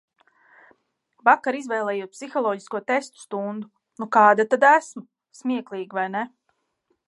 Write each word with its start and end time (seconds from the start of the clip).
Vakar 1.29 1.57
izvēlējos 1.57 2.09
psiholoģisko 2.15 2.81
testu 2.93 3.23
stundu, 3.25 3.69
nu 4.03 4.09
kāda 4.17 4.49
tad 4.55 4.67
esmu. 4.73 5.07
Smieklīgi, 5.43 5.97
vai 6.03 6.11
ne? 6.19 6.29